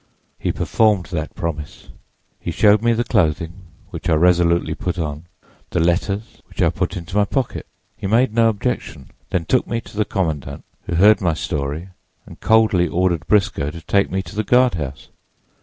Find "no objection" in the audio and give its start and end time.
8.33-9.11